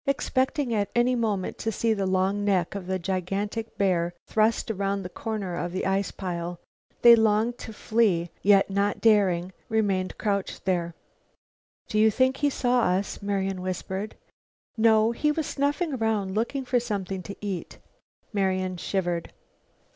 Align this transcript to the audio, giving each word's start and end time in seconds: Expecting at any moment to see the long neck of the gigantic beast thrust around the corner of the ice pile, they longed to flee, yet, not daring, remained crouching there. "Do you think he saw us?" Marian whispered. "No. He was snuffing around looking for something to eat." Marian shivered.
Expecting 0.07 0.73
at 0.73 0.89
any 0.95 1.13
moment 1.13 1.59
to 1.59 1.71
see 1.71 1.93
the 1.93 2.07
long 2.07 2.43
neck 2.43 2.73
of 2.73 2.87
the 2.87 2.97
gigantic 2.97 3.77
beast 3.77 4.15
thrust 4.25 4.71
around 4.71 5.03
the 5.03 5.09
corner 5.09 5.55
of 5.55 5.71
the 5.71 5.85
ice 5.85 6.09
pile, 6.09 6.59
they 7.03 7.15
longed 7.15 7.59
to 7.59 7.71
flee, 7.71 8.31
yet, 8.41 8.71
not 8.71 8.99
daring, 8.99 9.53
remained 9.69 10.17
crouching 10.17 10.57
there. 10.65 10.95
"Do 11.87 11.99
you 11.99 12.09
think 12.09 12.37
he 12.37 12.49
saw 12.49 12.79
us?" 12.81 13.21
Marian 13.21 13.61
whispered. 13.61 14.15
"No. 14.75 15.11
He 15.11 15.31
was 15.31 15.45
snuffing 15.45 15.93
around 15.93 16.33
looking 16.33 16.65
for 16.65 16.79
something 16.79 17.21
to 17.21 17.35
eat." 17.39 17.77
Marian 18.33 18.77
shivered. 18.77 19.31